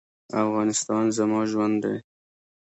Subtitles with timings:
[0.43, 1.95] افغانستان زما ژوند دی؟